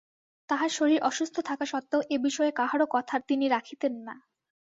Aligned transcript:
তাঁহার 0.49 0.71
শরীর 0.71 0.99
অসুস্থ 1.01 1.35
থাকা 1.41 1.65
সত্ত্বেও 1.65 2.01
এ-বিষয়ে 2.09 2.51
কাহারও 2.51 2.87
কথা 2.91 3.15
তিনি 3.29 3.45
রাখিতেন 3.47 3.93
না। 4.07 4.15